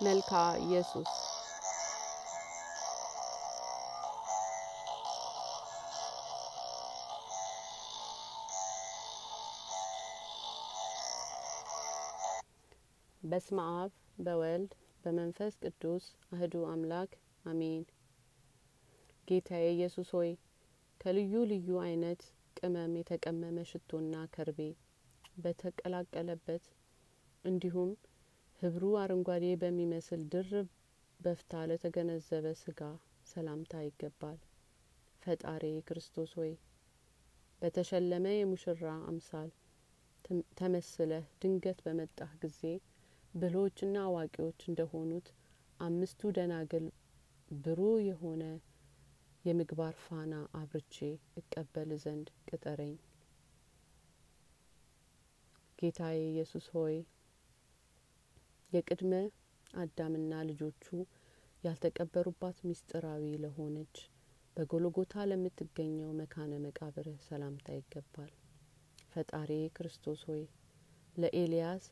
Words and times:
መልክዓ 0.00 0.38
ኢየሱስ 0.60 1.10
በስመ 13.22 13.58
አብ 13.76 13.92
በወልድ 14.18 14.72
በመንፈስ 15.04 15.54
ቅዱስ 15.62 16.04
አህዱ 16.32 16.64
አምላክ 16.70 17.12
አሜን። 17.44 17.84
ጌታዬ 19.28 19.66
ኢየሱስ 19.70 20.10
ሆይ 20.12 20.30
ከልዩ 21.00 21.44
ልዩ 21.50 21.78
አይነት 21.80 22.22
ቅመም 22.56 22.94
የተቀመመ 22.98 23.64
ሽቶና 23.70 24.24
ከርቤ 24.34 24.60
በተቀላቀለበት 25.38 26.64
እንዲሁም 27.44 27.90
ህብሩ 28.64 28.84
አረንጓዴ 28.98 29.46
በሚመስል 29.60 30.20
ድርብ 30.32 30.68
በፍታ 31.20 31.62
ለተገነዘበ 31.68 32.46
ስጋ 32.60 32.80
ሰላምታ 33.26 33.82
ይገባል። 33.84 34.38
ፈጣሪ 35.22 35.64
ክርስቶስ 35.88 36.30
ሆይ 36.38 36.52
በተሸለመ 37.62 38.26
የሙሽራ 38.34 38.82
አምሳል 39.08 39.50
ተመስለህ 40.58 41.26
ድንገት 41.40 41.78
በመጣህ 41.86 42.32
ጊዜ 42.42 42.62
ብልሆችና 43.34 43.96
አዋቂዎች 44.06 44.62
እንደሆኑት 44.70 45.28
አምስቱ 45.80 46.30
ደናግል 46.36 46.86
ብሩህ 47.58 47.98
የሆነ 48.08 48.42
የምግባር 49.44 49.96
ፋና 50.02 50.32
አብርቼ 50.58 50.96
እቀበል 51.40 51.92
ዘንድ 52.02 52.30
ቅጠረኝ። 52.48 52.94
ጌታዬ 55.78 56.18
ኢየሱስ 56.28 56.68
ሆይ 56.74 56.96
የቅድመ 58.74 59.12
አዳምና 59.74 60.32
ልጆቹ 60.48 60.84
ያልተቀበሩባት 61.64 62.58
ምስጢራዊ 62.68 63.24
ለሆነች 63.42 63.96
በጎልጎታ 64.56 65.24
ለምትገኘው 65.30 66.10
መካነ 66.18 66.52
መቃብርህ 66.64 67.18
ሰላምታ 67.26 67.68
ይገባል። 67.76 68.32
ፈጣሪ 69.12 69.50
ክርስቶስ 69.76 70.20
ሆይ 70.28 70.42
ለኤልያስ 71.16 71.84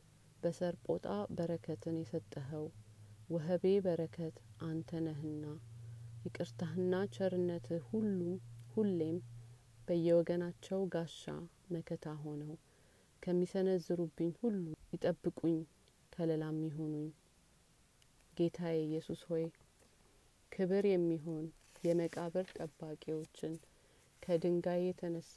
በሰርጶጣ 0.43 1.05
በረከትን 1.35 1.97
የሰጠኸው 2.01 2.65
ወህቤ 3.29 3.65
በረከት 3.85 4.35
አንተ 4.67 4.99
ነህና 5.05 5.43
ይቅርታህና 6.25 6.93
ቸርነትህ 7.15 7.83
ሁሉም 7.91 8.33
ሁሌም 8.75 9.17
በየወገናቸው 9.87 10.81
ጋሻ 10.93 11.23
መከታ 11.73 12.05
ሆነው 12.21 12.53
ከሚሰነዝሩብኝ 13.23 14.31
ሁሉ 14.41 14.63
ይጠብቁኝ፣ 14.93 15.57
ከለላም 16.13 16.57
ይሁኑኝ። 16.65 17.07
ጌታዬ 18.37 18.77
ኢየሱስ 18.83 19.21
ሆይ 19.27 19.45
ክብር 20.51 20.85
የሚሆን 20.89 21.45
የመቃብር 21.83 22.47
ጠባቂዎችን 22.57 23.53
ከድንጋይ 24.23 24.81
የተነሳ 24.85 25.35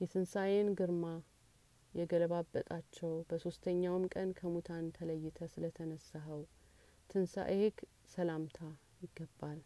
የትንሣኤን 0.00 0.68
ግርማ 0.78 1.04
የገለባበጣቸው 1.94 3.12
በሶስተኛውም 3.28 4.04
ቀን 4.14 4.30
ከሙታን 4.38 4.86
ተለይተ 4.96 5.48
ስለተነሳኸው 5.52 6.42
ትንሣኤህ 7.10 7.74
ሰላምታ 8.14 8.58
ይገባል። 9.02 9.58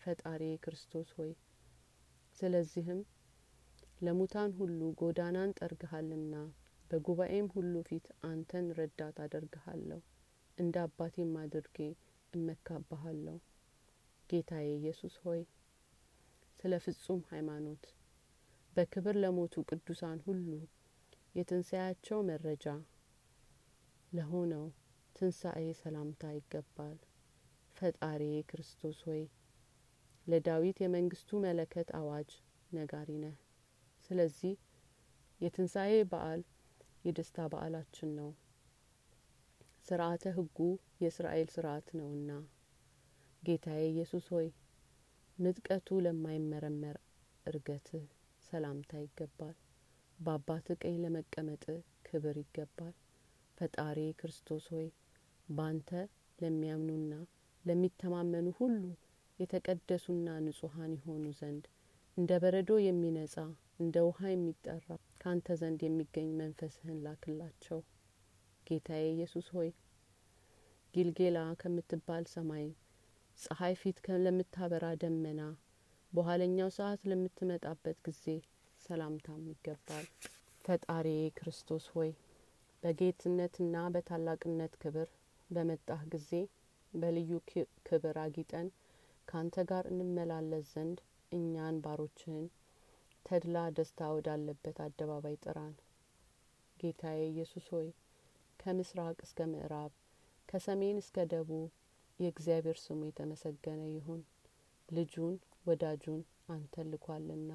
ፈጣሪ 0.00 0.42
ክርስቶስ 0.64 1.10
ሆይ 1.16 1.32
ስለዚህም 2.38 3.00
ለሙታን 4.00 4.52
ሁሉ 4.58 4.80
ጎዳናን 5.00 5.54
ጠርግሃልና 5.58 6.34
በጉባኤም 6.94 7.46
ሁሉ 7.52 7.74
ፊት 7.86 8.04
አንተን 8.24 8.66
ረዳት 8.76 9.16
አደርግሃለሁ፣ 9.22 9.98
እንደ 10.58 10.74
አባቴም 10.82 11.32
አድርጌ 11.40 11.78
እመካብሃለሁ። 12.32 13.38
ጌታዬ 14.30 14.66
ኢየሱስ 14.76 15.14
ሆይ 15.24 15.40
ስለ 16.60 16.78
ፍጹም 16.84 17.20
ሃይማኖት 17.30 17.84
በክብር 18.76 19.18
ለሞቱ 19.24 19.64
ቅዱሳን 19.70 20.20
ሁሉ 20.26 20.46
የትንሣኤያቸው 21.34 22.20
መረጃ 22.30 22.66
ለሆነው 24.12 24.64
ትንሣኤ 25.16 25.66
ሰላምታ 25.82 26.32
ይገባል። 26.38 26.96
ፈጣሪ 27.76 28.22
ክርስቶስ 28.50 29.00
ሆይ 29.08 29.22
ለዳዊት 30.26 30.78
የመንግስቱ 30.82 31.40
መለከት 31.42 31.90
አዋጅ 31.98 32.30
ነጋሪ 32.70 33.10
ነህ። 33.20 33.36
ስለዚህ 34.10 34.54
የትንሣኤ 35.40 35.94
በዓል 36.10 36.42
የደስታ 37.04 37.46
በዓላችን 37.52 38.10
ነው። 38.18 38.30
ስርዓተ 39.86 40.24
ሕጉ 40.36 40.58
የእስራኤል 41.00 41.48
ስርዓት 41.54 41.88
ነውና። 41.98 42.30
ጌታዬ 43.42 43.82
ኢየሱስ 43.88 44.26
ሆይ 44.34 44.46
ምጥቀቱ 45.38 45.98
ለማይመረመር 46.04 46.96
እርገትህ 47.46 48.04
ሰላምታ 48.42 48.92
ይገባል። 49.02 49.56
በአባት 50.18 50.66
ቀኝ 50.82 50.96
ለመቀመጥ 51.04 51.64
ክብር 52.06 52.36
ይገባል። 52.42 52.94
ፈጣሪ 53.58 53.98
ክርስቶስ 54.18 54.64
ሆይ 54.72 54.86
ባንተ 55.48 55.90
ለሚያምኑና 56.38 57.12
ለሚተማመኑ 57.64 58.48
ሁሉ 58.58 58.82
የተቀደሱና 59.38 60.28
ንጹሐን 60.44 60.92
የሆኑ 60.96 61.24
ዘንድ 61.38 61.64
እንደ 62.16 62.32
በረዶ 62.42 62.72
የሚነጻ 62.82 63.36
እንደ 63.80 63.96
ውሃ 64.06 64.20
የሚጠራ 64.32 64.88
ካንተ 65.24 65.54
ዘንድ 65.60 65.80
የሚገኝ 65.84 66.26
መንፈስህን 66.38 66.96
ላክላቸው። 67.04 67.78
ጌታዬ 68.66 69.04
ኢየሱስ 69.12 69.46
ሆይ 69.54 69.70
ጊልጌላ 70.94 71.38
ከምትባል 71.60 72.24
ሰማይ 72.32 72.66
ፀሐይ 73.38 73.74
ፊት 73.80 73.98
ለምታበራ 74.24 74.86
ደመና 75.02 75.40
በኋለኛው 76.12 76.68
ሰዓት 76.76 77.00
ለምትመጣበት 77.10 77.98
ጊዜ 78.06 78.24
ሰላምታም 78.80 79.42
ይገባል። 79.50 80.06
ፈጣሪ 80.64 81.06
ክርስቶስ 81.38 81.86
ሆይ 81.94 82.10
በጌትነትና 82.82 83.76
በታላቅነት 83.94 84.74
ክብር 84.82 85.08
በመጣህ 85.50 86.02
ጊዜ 86.12 86.30
በልዩ 86.92 87.32
ክብር 87.88 88.18
አጊጠን 88.22 88.68
ካንተ 89.28 89.56
ጋር 89.70 89.86
እንመላለስ 89.92 90.66
ዘንድ 90.74 91.00
እኛን 91.32 91.78
ባሮችህን 91.84 92.46
ተድላ 93.26 93.56
ደስታ 93.76 94.08
ወዳለበት 94.14 94.78
አደባባይ 94.84 95.36
ጥራን። 95.44 95.74
ጌታዬ 96.76 97.20
ኢየሱስ 97.28 97.66
ሆይ 97.74 97.88
ከምስራቅ 98.60 99.16
እስከ 99.22 99.46
ምዕራብ 99.50 99.92
ከሰሜን 100.48 100.98
እስከ 101.02 101.26
ደቡብ 101.32 101.70
የእግዚአብሔር 102.20 102.78
ስሙ 102.82 103.00
የተመሰገነ 103.06 103.82
ይሁን። 103.90 104.20
ልጁን 104.88 105.34
ወዳጁን 105.66 106.20
አንተን 106.48 106.88
ልኳልና። 106.92 107.50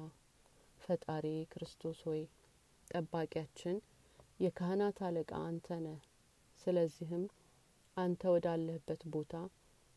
ፈጣሪ 0.80 1.24
ክርስቶስ 1.52 1.98
ሆይ 2.06 2.22
ጠባቂያችን 2.88 3.76
የካህናት 4.40 4.98
አለቃ 5.06 5.32
አንተ 5.48 5.78
ነህ። 5.84 6.00
ስለዚህም 6.60 7.24
አንተ 7.96 8.22
ወዳለህበት 8.34 9.02
ቦታ 9.14 9.32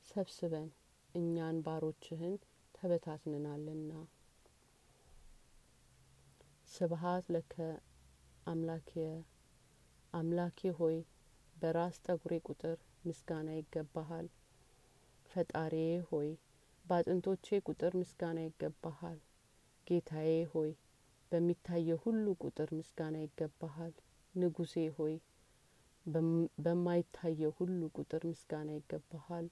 ሰብስበን 0.05 0.69
እኛን 1.15 1.57
ባሮችህን 1.65 2.35
ተበታትንናልና። 2.75 3.91
ስብሀት 6.73 7.25
ለከ 7.33 7.55
አምላክየ 8.47 9.07
አምላኬ 10.13 10.69
ሆይ 10.77 10.97
በራስ 11.55 11.95
ጠጉሬ 12.05 12.33
ቁጥር 12.47 12.77
ምስጋና 13.05 13.49
ይገባሃል። 13.57 14.27
ፈጣሪዬ 15.31 15.91
ሆይ 16.09 16.29
በአጥንቶቼ 16.85 17.59
ቁጥር 17.67 17.93
ምስጋና 18.01 18.39
ይገባሃል። 18.47 19.19
ጌታዬ 19.87 20.33
ሆይ 20.53 20.71
በሚታየው 21.31 21.99
ሁሉ 22.03 22.25
ቁጥር 22.43 22.69
ምስጋና 22.79 23.15
ይገባሃል። 23.23 23.93
ንጉሴ 24.35 24.75
ሆይ 24.97 25.15
በማይታየው 26.57 27.53
ሁሉ 27.57 27.79
ቁጥር 27.97 28.23
ምስጋና 28.29 28.69
ይገባሃል። 28.77 29.47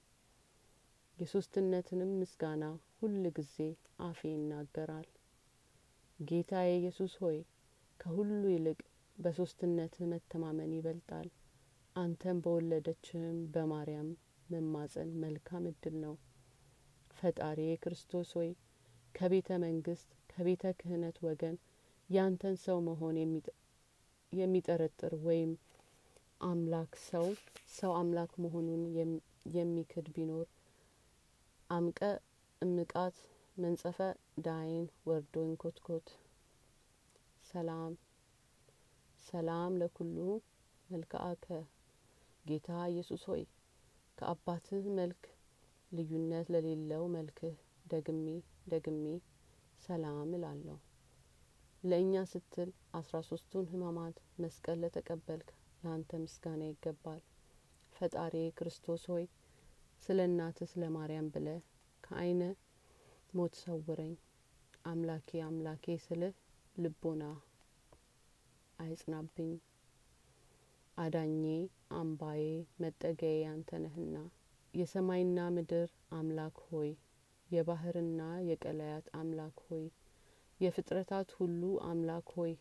የሶስትነትንም 1.18 2.12
ምስጋና 2.20 2.64
ሁል 2.98 3.24
ጊዜ 3.36 3.56
አፌ 4.02 4.20
ይናገራል። 4.32 5.08
ጌታዬ 6.22 6.70
ኢየሱስ 6.74 7.12
ሆይ 7.20 7.38
ከሁሉ 8.00 8.42
ይልቅ 8.52 8.78
በሶስትነትህ 9.18 10.08
መተማመን 10.12 10.72
ይበልጣል። 10.76 11.28
አንተም 11.96 12.38
በወለደችህም 12.44 13.38
በማርያም 13.54 14.08
መማጸን 14.50 15.10
መልካም 15.22 15.64
እድል 15.70 15.96
ነው። 16.04 16.14
ፈጣሪ 17.16 17.60
ክርስቶስ 17.82 18.30
ሆይ 18.38 18.50
ከቤተ 19.14 19.58
መንግስት 19.64 20.08
ከቤተ 20.32 20.64
ክህነት 20.78 21.16
ወገን 21.26 21.56
ያንተን 22.10 22.56
ሰው 22.64 22.78
መሆን 22.86 23.16
የሚጠረጥር 24.32 25.14
ወይም 25.26 25.50
አምላክ 26.44 26.92
ሰው 27.06 27.26
ሰው 27.74 27.92
አምላክ 27.98 28.32
መሆኑን 28.44 28.82
የሚክድ 29.54 30.06
ቢኖር 30.14 30.46
አምቀ 31.70 32.00
እምቃት 32.62 33.16
መንጸፈ 33.56 33.98
ዳይን 34.38 34.84
ወርዶ 35.06 35.34
እንኮትኮት 35.46 36.06
ሰላም 37.44 37.92
ሰላም 39.26 39.72
ለኩሉ 39.80 40.16
መልክአከ 40.88 41.46
ጌታ 42.44 42.68
ኢየሱስ 42.88 43.22
ሆይ 43.28 43.42
ከአባትህ 44.18 44.86
መልክ 44.98 45.22
ልዩነት 45.92 46.48
ለሌለው 46.54 47.04
መልክህ 47.08 47.54
ደግሜ 47.86 48.26
ደግሜ 48.68 49.04
ሰላም 49.82 50.32
እላለሁ። 50.34 50.78
ለእኛ 51.82 52.24
ስትል 52.32 52.70
አስራ 52.94 53.20
ሶስቱን 53.28 53.68
ህማማት 53.72 54.18
መስቀል 54.38 54.80
ለተቀበልክ 54.82 55.48
ለአንተ 55.82 56.22
ምስጋና 56.22 56.62
ይገባል። 56.68 57.22
ፈጣሪ 57.92 58.34
ክርስቶስ 58.58 59.04
ሆይ 59.10 59.26
ስለ 60.02 60.20
እናትህ 60.30 60.70
ስለ 60.72 60.84
ማርያም 60.90 61.30
ብለህ 61.34 61.60
ከአይነ 62.04 62.42
ሞት 63.32 63.54
ሰውረኝ። 63.54 64.10
አምላኬ 64.84 65.40
አምላኬ 65.40 65.84
ስልህ 65.98 66.34
ልቦና 66.76 67.22
አይጽናብኝ። 68.78 69.52
አዳኜ 70.96 71.44
አምባዬ 71.92 72.42
መጠጊያዬ 72.80 73.44
አንተ 73.44 73.70
የሰማይና 74.74 75.38
ምድር 75.48 75.88
አምላክ 76.10 76.58
ሆይ 76.68 76.90
የባህርና 77.50 78.20
የቀላያት 78.48 79.08
አምላክ 79.12 79.56
ሆይ 79.68 79.86
የፍጥረታት 80.60 81.30
ሁሉ 81.32 81.62
አምላክ 81.84 82.28
ሆይ 82.36 82.52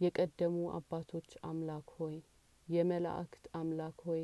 የቀደሙ 0.00 0.58
አባቶች 0.72 1.30
አምላክ 1.44 1.90
ሆይ 1.98 2.16
የመላእክት 2.68 3.46
አምላክ 3.54 3.98
ሆይ 4.06 4.22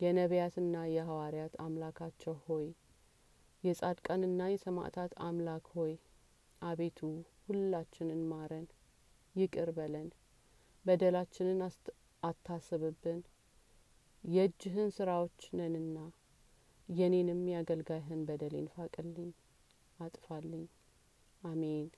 የነቢያትና 0.00 0.84
የሐዋርያት 0.88 1.56
አምላካቸው 1.60 2.36
ሆይ 2.46 2.68
የጻድቃንና 3.62 4.42
የሰማዕታት 4.50 5.12
አምላክ 5.24 5.66
ሆይ 5.74 5.92
አቤቱ 6.62 6.98
ሁላችንን 7.46 8.22
ማረን፣ 8.30 8.66
ይቅር 9.34 9.70
በለን፣ 9.76 10.08
በደላችንን 10.84 11.60
አታስብብን። 12.22 13.20
የእጅህን 14.24 14.90
ስራዎች 14.96 15.42
ነንና 15.58 15.98
የኔንም 16.88 17.42
የአገልጋይህን 17.50 18.22
በደሌን 18.28 18.68
ፋቅልኝ፣ 18.74 19.30
አጥፋልኝ። 19.98 20.64
አሜን። 21.42 21.88